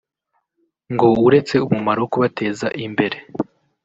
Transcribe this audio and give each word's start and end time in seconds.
ngo 0.93 1.07
uretse 1.27 1.55
umumaro 1.65 1.99
wo 2.03 2.09
kubateza 2.13 2.67
imbere 2.85 3.17